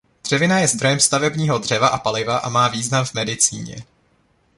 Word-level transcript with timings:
Dřevina 0.23 0.59
je 0.59 0.67
zdrojem 0.67 0.99
stavebního 0.99 1.57
dřeva 1.57 1.87
a 1.87 1.97
paliva 1.97 2.37
a 2.37 2.49
má 2.49 2.67
význam 2.67 3.05
v 3.05 3.13
medicíně. 3.13 3.83